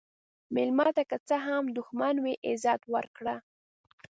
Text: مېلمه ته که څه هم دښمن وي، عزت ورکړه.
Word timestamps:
مېلمه 0.55 0.87
ته 0.95 1.03
که 1.09 1.17
څه 1.27 1.35
هم 1.45 1.63
دښمن 1.77 2.15
وي، 2.23 2.33
عزت 2.47 2.81
ورکړه. 2.93 3.35